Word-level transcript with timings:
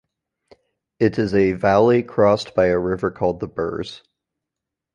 It 0.97 1.19
is 1.19 1.35
a 1.35 1.51
valley 1.53 2.01
crossed 2.01 2.55
by 2.55 2.69
a 2.69 2.79
river 2.79 3.11
called 3.11 3.39
the 3.39 3.47
Birs. 3.47 4.01